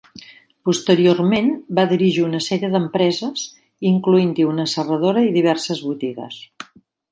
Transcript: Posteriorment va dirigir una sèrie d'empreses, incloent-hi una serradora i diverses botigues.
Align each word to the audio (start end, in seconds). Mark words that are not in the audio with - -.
Posteriorment 0.69 1.51
va 1.79 1.83
dirigir 1.91 2.23
una 2.29 2.39
sèrie 2.47 2.71
d'empreses, 2.77 3.45
incloent-hi 3.91 4.49
una 4.55 4.67
serradora 4.75 5.27
i 5.29 5.33
diverses 5.39 5.87
botigues. 5.93 6.43